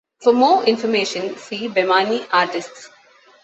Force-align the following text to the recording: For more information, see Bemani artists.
For 0.23 0.33
more 0.33 0.63
information, 0.63 1.37
see 1.37 1.69
Bemani 1.69 2.25
artists. 2.33 2.89